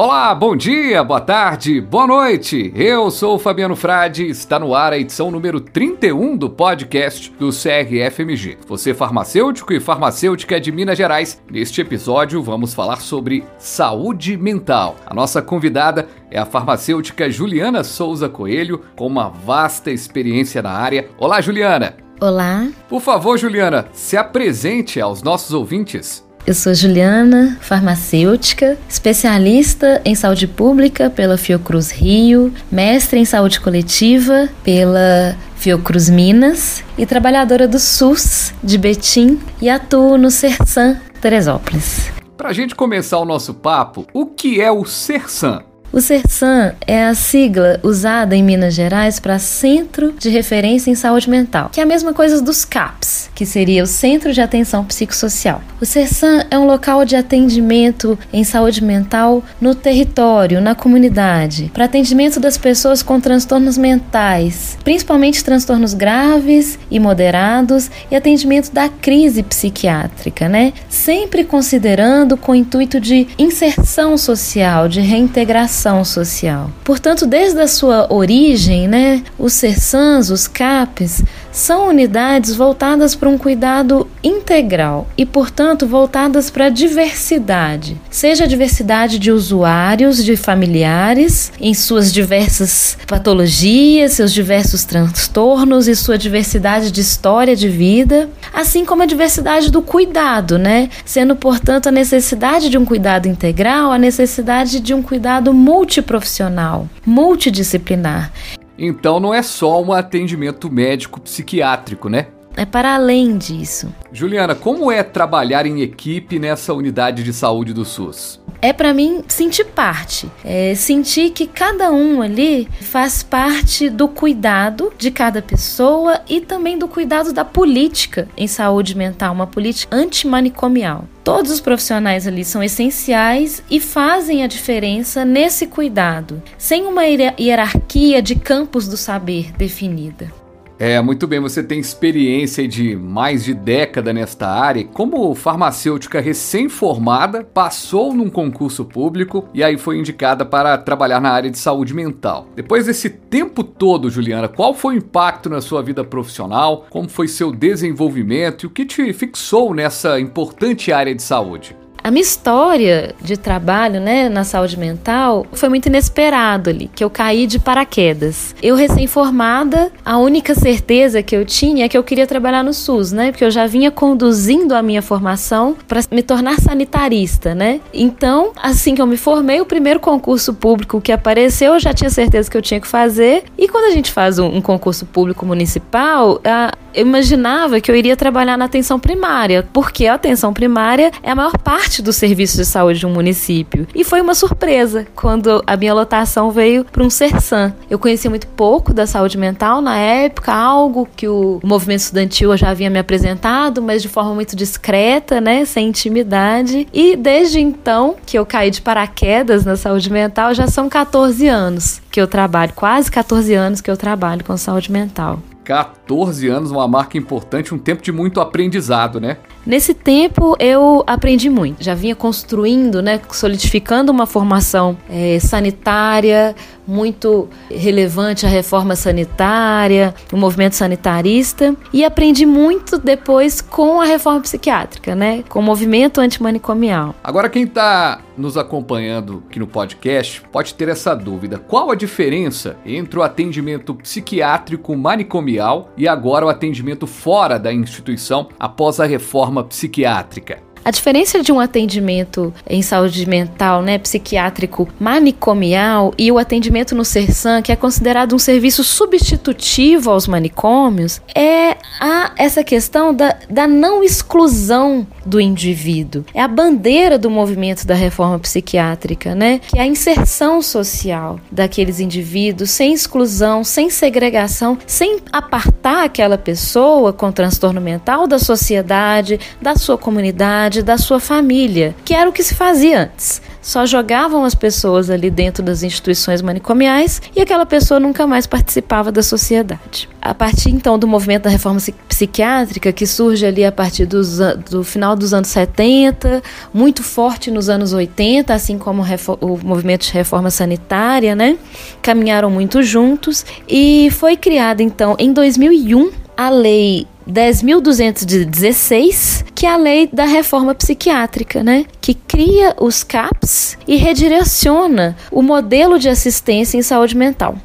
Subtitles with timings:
[0.00, 2.72] Olá, bom dia, boa tarde, boa noite.
[2.76, 7.48] Eu sou o Fabiano Frade, está no ar a edição número 31 do podcast do
[7.48, 8.58] CRFMG.
[8.68, 14.94] Você farmacêutico e farmacêutica de Minas Gerais, neste episódio vamos falar sobre saúde mental.
[15.04, 21.08] A nossa convidada é a farmacêutica Juliana Souza Coelho, com uma vasta experiência na área.
[21.18, 21.96] Olá, Juliana.
[22.20, 22.68] Olá.
[22.88, 26.27] Por favor, Juliana, se apresente aos nossos ouvintes.
[26.48, 34.48] Eu sou Juliana, farmacêutica, especialista em saúde pública pela Fiocruz Rio, mestre em saúde coletiva
[34.64, 42.10] pela Fiocruz Minas e trabalhadora do SUS de Betim e atuo no Sersan Teresópolis.
[42.34, 45.67] Para a gente começar o nosso papo, o que é o Sersan?
[45.90, 51.30] O CERSAM é a sigla usada em Minas Gerais para Centro de Referência em Saúde
[51.30, 55.62] Mental, que é a mesma coisa dos CAPS, que seria o Centro de Atenção Psicossocial.
[55.80, 61.86] O CERSAM é um local de atendimento em saúde mental no território, na comunidade, para
[61.86, 69.42] atendimento das pessoas com transtornos mentais, principalmente transtornos graves e moderados, e atendimento da crise
[69.42, 70.74] psiquiátrica, né?
[70.88, 76.70] Sempre considerando com o intuito de inserção social, de reintegração social.
[76.84, 83.38] Portanto, desde a sua origem, né, os CERSANs, os CAPs, são unidades voltadas para um
[83.38, 91.52] cuidado integral e, portanto, voltadas para a diversidade, seja a diversidade de usuários, de familiares,
[91.60, 98.84] em suas diversas patologias, seus diversos transtornos e sua diversidade de história de vida, assim
[98.84, 100.90] como a diversidade do cuidado, né?
[101.04, 108.32] Sendo, portanto, a necessidade de um cuidado integral, a necessidade de um cuidado multiprofissional, multidisciplinar.
[108.78, 112.28] Então não é só um atendimento médico psiquiátrico, né?
[112.58, 113.94] É para além disso.
[114.12, 118.40] Juliana, como é trabalhar em equipe nessa unidade de saúde do SUS?
[118.60, 124.92] É para mim sentir parte, é sentir que cada um ali faz parte do cuidado
[124.98, 131.04] de cada pessoa e também do cuidado da política em saúde mental, uma política antimanicomial.
[131.22, 138.20] Todos os profissionais ali são essenciais e fazem a diferença nesse cuidado, sem uma hierarquia
[138.20, 140.32] de campos do saber definida.
[140.78, 144.84] É, muito bem, você tem experiência de mais de década nesta área.
[144.84, 151.50] Como farmacêutica recém-formada, passou num concurso público e aí foi indicada para trabalhar na área
[151.50, 152.46] de saúde mental.
[152.54, 156.86] Depois desse tempo todo, Juliana, qual foi o impacto na sua vida profissional?
[156.88, 161.76] Como foi seu desenvolvimento e o que te fixou nessa importante área de saúde?
[162.08, 167.10] A minha história de trabalho, né, na saúde mental foi muito inesperado ali, que eu
[167.10, 168.54] caí de paraquedas.
[168.62, 173.12] Eu recém-formada, a única certeza que eu tinha é que eu queria trabalhar no SUS,
[173.12, 177.78] né, porque eu já vinha conduzindo a minha formação para me tornar sanitarista, né?
[177.92, 182.08] Então, assim que eu me formei, o primeiro concurso público que apareceu, eu já tinha
[182.08, 183.44] certeza que eu tinha que fazer.
[183.58, 187.94] E quando a gente faz um, um concurso público municipal, a, eu imaginava que eu
[187.94, 192.56] iria trabalhar na atenção primária, porque a atenção primária é a maior parte do serviço
[192.56, 193.86] de saúde de um município.
[193.94, 197.72] E foi uma surpresa quando a minha lotação veio para um CERSAM.
[197.88, 202.70] Eu conhecia muito pouco da saúde mental na época, algo que o movimento estudantil já
[202.70, 206.88] havia me apresentado, mas de forma muito discreta, né, sem intimidade.
[206.92, 212.02] E desde então que eu caí de paraquedas na saúde mental, já são 14 anos
[212.10, 215.38] que eu trabalho, quase 14 anos que eu trabalho com saúde mental.
[215.68, 219.36] 14 anos, uma marca importante, um tempo de muito aprendizado, né?
[219.66, 221.84] Nesse tempo eu aprendi muito.
[221.84, 226.56] Já vinha construindo, né, solidificando uma formação é, sanitária
[226.88, 234.40] muito relevante a reforma sanitária, o movimento sanitarista e aprendi muito depois com a reforma
[234.40, 237.14] psiquiátrica, né, com o movimento antimanicomial.
[237.22, 242.76] Agora quem está nos acompanhando aqui no podcast pode ter essa dúvida: qual a diferença
[242.86, 249.62] entre o atendimento psiquiátrico manicomial e agora o atendimento fora da instituição após a reforma
[249.62, 250.67] psiquiátrica.
[250.88, 257.04] A diferença de um atendimento em saúde mental, né, psiquiátrico manicomial e o atendimento no
[257.04, 263.68] CERSAM, que é considerado um serviço substitutivo aos manicômios, é a, essa questão da, da
[263.68, 266.24] não exclusão do indivíduo.
[266.32, 272.00] É a bandeira do movimento da reforma psiquiátrica, né, que é a inserção social daqueles
[272.00, 279.76] indivíduos sem exclusão, sem segregação, sem apartar aquela pessoa com transtorno mental da sociedade, da
[279.76, 283.40] sua comunidade da sua família, que era o que se fazia antes.
[283.60, 289.12] só jogavam as pessoas ali dentro das instituições manicomiais e aquela pessoa nunca mais participava
[289.12, 290.08] da sociedade.
[290.22, 291.78] A partir então do movimento da reforma
[292.08, 294.38] psiquiátrica, que surge ali a partir dos,
[294.70, 296.42] do final dos anos 70,
[296.72, 299.02] muito forte nos anos 80, assim como
[299.40, 301.58] o movimento de reforma sanitária, né?
[302.00, 309.76] Caminharam muito juntos e foi criada então em 2001 a lei 10.216, que é a
[309.76, 311.84] lei da reforma psiquiátrica, né?
[312.00, 317.58] Que cria os CAPs e redireciona o modelo de assistência em saúde mental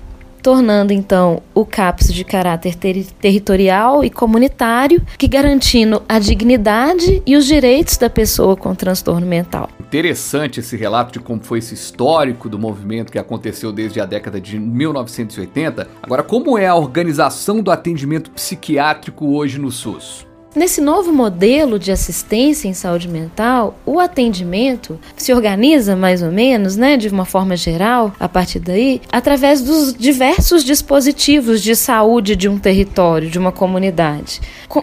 [0.44, 7.38] tornando então o CAPS de caráter ter territorial e comunitário, que garantindo a dignidade e
[7.38, 9.70] os direitos da pessoa com transtorno mental.
[9.80, 14.42] Interessante esse relato de como foi esse histórico do movimento que aconteceu desde a década
[14.42, 15.88] de 1980.
[16.02, 20.33] Agora, como é a organização do atendimento psiquiátrico hoje no SUS?
[20.56, 26.78] Nesse novo modelo de assistência em saúde mental, o atendimento se organiza mais ou menos,
[26.78, 32.48] né, de uma forma geral, a partir daí, através dos diversos dispositivos de saúde de
[32.48, 34.42] um território, de uma comunidade.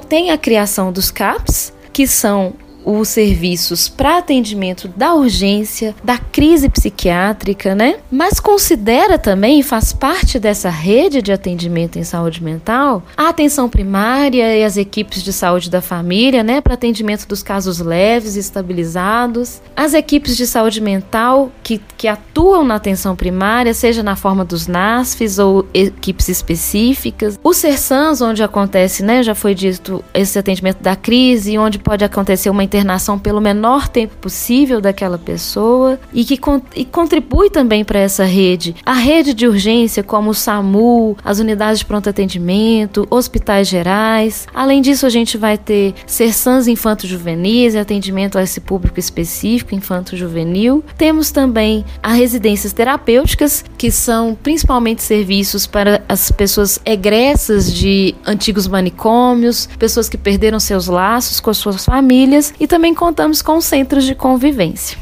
[0.09, 2.55] Tem a criação dos CAPs, que são
[2.85, 7.97] os serviços para atendimento da urgência, da crise psiquiátrica, né?
[8.11, 14.57] Mas considera também, faz parte dessa rede de atendimento em saúde mental, a atenção primária
[14.57, 16.61] e as equipes de saúde da família, né?
[16.61, 22.65] Para atendimento dos casos leves e estabilizados, as equipes de saúde mental que, que atuam
[22.65, 29.03] na atenção primária, seja na forma dos NASFs ou equipes específicas, os CERSANs, onde acontece,
[29.03, 29.23] né?
[29.23, 34.15] Já foi dito esse atendimento da crise, onde pode acontecer uma internação pelo menor tempo
[34.17, 36.39] possível daquela pessoa e que
[36.77, 38.77] e contribui também para essa rede.
[38.87, 44.47] A rede de urgência, como o SAMU, as unidades de pronto atendimento, hospitais gerais.
[44.55, 50.85] Além disso, a gente vai ter Sersans infanto-juvenis, atendimento a esse público específico, infanto-juvenil.
[50.97, 58.69] Temos também as residências terapêuticas, que são principalmente serviços para as pessoas egressas de antigos
[58.69, 64.05] manicômios, pessoas que perderam seus laços com as suas famílias e também contamos com centros
[64.05, 64.99] de convivência.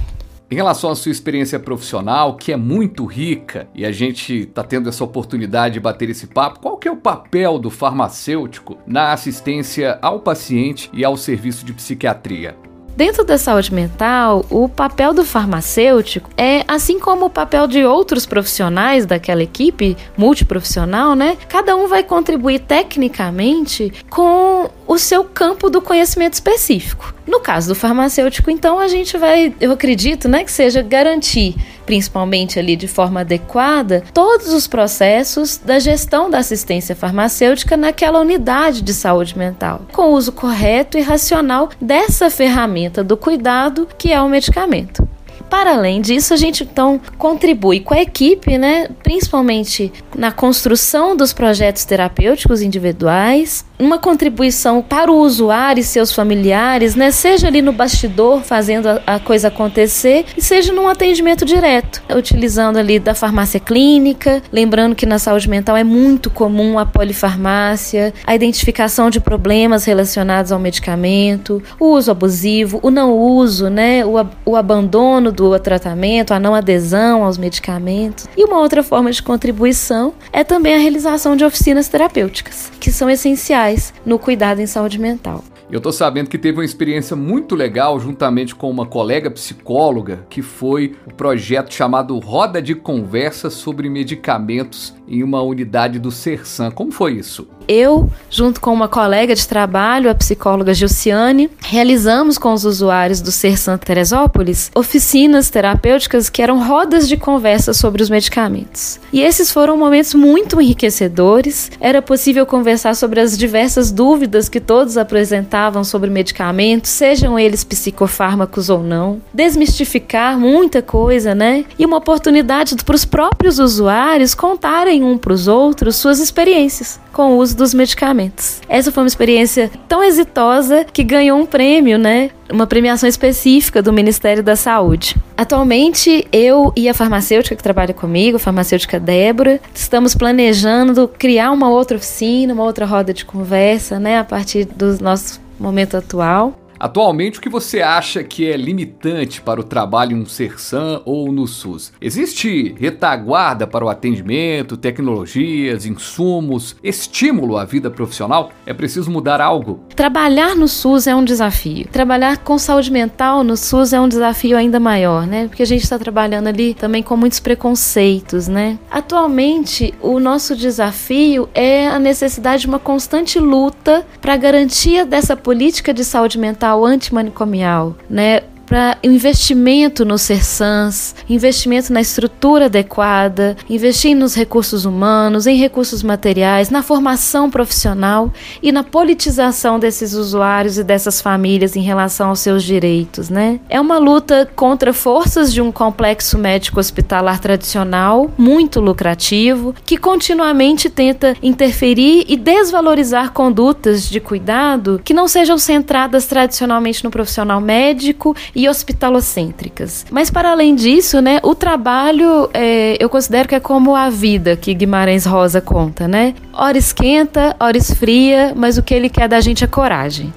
[0.50, 4.88] Em relação à sua experiência profissional, que é muito rica, e a gente está tendo
[4.88, 9.98] essa oportunidade de bater esse papo, qual que é o papel do farmacêutico na assistência
[10.00, 12.56] ao paciente e ao serviço de psiquiatria?
[12.98, 18.26] Dentro da saúde mental, o papel do farmacêutico é, assim como o papel de outros
[18.26, 21.38] profissionais daquela equipe multiprofissional, né?
[21.48, 27.14] Cada um vai contribuir tecnicamente com o seu campo do conhecimento específico.
[27.24, 31.54] No caso do farmacêutico, então, a gente vai, eu acredito, né, que seja garantir,
[31.88, 38.82] principalmente ali de forma adequada, todos os processos da gestão da assistência farmacêutica naquela unidade
[38.82, 44.20] de saúde mental, com o uso correto e racional dessa ferramenta do cuidado que é
[44.20, 45.08] o medicamento.
[45.50, 51.32] Para além disso, a gente então contribui com a equipe, né, principalmente na construção dos
[51.32, 57.10] projetos terapêuticos individuais, uma contribuição para o usuário e seus familiares, né?
[57.10, 62.98] Seja ali no bastidor fazendo a, coisa acontecer e seja num atendimento direto, utilizando ali
[62.98, 69.10] da farmácia clínica, lembrando que na saúde mental é muito comum a polifarmácia, a identificação
[69.10, 74.04] de problemas relacionados ao medicamento, o uso abusivo, o não uso, né?
[74.04, 78.26] O, o abandono do tratamento, a não adesão aos medicamentos.
[78.36, 83.08] E uma outra forma de contribuição é também a realização de oficinas terapêuticas, que são
[83.08, 85.44] essenciais no cuidado em saúde mental.
[85.70, 90.40] Eu tô sabendo que teve uma experiência muito legal juntamente com uma colega psicóloga, que
[90.42, 96.70] foi o projeto chamado Roda de Conversa sobre Medicamentos em uma unidade do Sersan.
[96.70, 97.46] Como foi isso?
[97.68, 103.30] Eu, junto com uma colega de trabalho, a psicóloga Gilciane, realizamos com os usuários do
[103.30, 108.98] Sersan Teresópolis oficinas terapêuticas que eram rodas de conversa sobre os medicamentos.
[109.12, 111.70] E esses foram momentos muito enriquecedores.
[111.78, 118.70] Era possível conversar sobre as diversas dúvidas que todos apresentavam sobre medicamentos, sejam eles psicofármacos
[118.70, 121.66] ou não, desmistificar muita coisa, né?
[121.78, 127.32] E uma oportunidade para os próprios usuários contarem um para os outros suas experiências com
[127.32, 128.62] o uso dos medicamentos.
[128.68, 132.30] Essa foi uma experiência tão exitosa que ganhou um prêmio, né?
[132.50, 135.16] Uma premiação específica do Ministério da Saúde.
[135.36, 141.68] Atualmente, eu e a farmacêutica que trabalha comigo, a farmacêutica Débora, estamos planejando criar uma
[141.68, 147.38] outra oficina, uma outra roda de conversa, né, a partir do nosso momento atual Atualmente,
[147.38, 151.46] o que você acha que é limitante para o trabalho em um Sersan ou no
[151.46, 151.92] SUS?
[152.00, 158.52] Existe retaguarda para o atendimento, tecnologias, insumos, estímulo à vida profissional?
[158.64, 159.80] É preciso mudar algo?
[159.96, 161.88] Trabalhar no SUS é um desafio.
[161.90, 165.48] Trabalhar com saúde mental no SUS é um desafio ainda maior, né?
[165.48, 168.78] Porque a gente está trabalhando ali também com muitos preconceitos, né?
[168.88, 175.36] Atualmente, o nosso desafio é a necessidade de uma constante luta para a garantia dessa
[175.36, 178.42] política de saúde mental antimanicomial, né?
[178.68, 186.68] Para investimento nos CERSANs, investimento na estrutura adequada, investir nos recursos humanos, em recursos materiais,
[186.68, 188.30] na formação profissional
[188.62, 193.58] e na politização desses usuários e dessas famílias em relação aos seus direitos, né?
[193.68, 200.90] É uma luta contra forças de um complexo médico hospitalar tradicional, muito lucrativo, que continuamente
[200.90, 208.36] tenta interferir e desvalorizar condutas de cuidado que não sejam centradas tradicionalmente no profissional médico
[208.58, 210.04] e hospitalocêntricas.
[210.10, 214.56] Mas para além disso, né, o trabalho é, eu considero que é como a vida
[214.56, 216.34] que Guimarães Rosa conta, né?
[216.52, 220.34] Hora esquenta, hora esfria, mas o que ele quer da gente é coragem.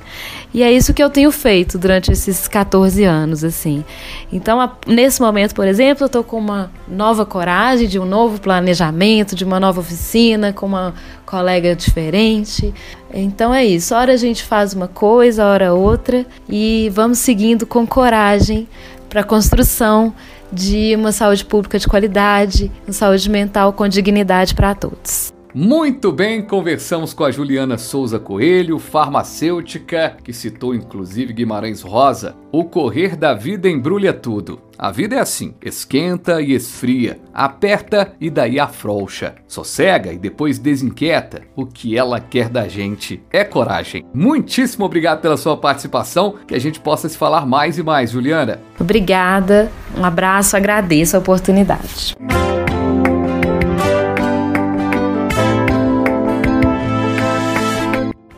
[0.54, 3.86] E é isso que eu tenho feito durante esses 14 anos, assim.
[4.32, 8.40] Então, a, nesse momento, por exemplo, eu estou com uma nova coragem, de um novo
[8.40, 10.94] planejamento, de uma nova oficina, com uma
[11.26, 12.74] colega diferente.
[13.14, 13.96] Então é isso.
[13.96, 18.68] Hora a gente faz uma coisa, hora outra, e vamos seguindo com coragem
[19.10, 20.14] para a construção
[20.52, 25.34] de uma saúde pública de qualidade, uma saúde mental com dignidade para todos.
[25.54, 32.36] Muito bem, conversamos com a Juliana Souza Coelho, farmacêutica, que citou inclusive Guimarães Rosa.
[32.54, 34.62] O correr da vida embrulha tudo.
[34.78, 41.42] A vida é assim: esquenta e esfria, aperta e daí afrouxa, sossega e depois desinquieta.
[41.56, 44.06] O que ela quer da gente é coragem.
[44.14, 48.60] Muitíssimo obrigado pela sua participação, que a gente possa se falar mais e mais, Juliana.
[48.80, 52.16] Obrigada, um abraço, agradeço a oportunidade.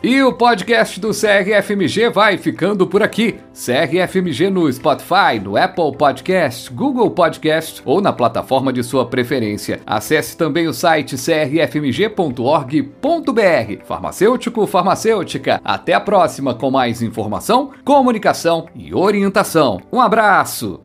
[0.06, 3.36] E o podcast do CRFMG vai ficando por aqui.
[3.54, 9.80] CRFMG no Spotify, no Apple Podcast, Google Podcast ou na plataforma de sua preferência.
[9.86, 12.26] Acesse também o site crfmg.org.br.
[13.86, 15.58] Farmacêutico, farmacêutica.
[15.64, 19.80] Até a próxima com mais informação, comunicação e orientação.
[19.90, 20.82] Um abraço!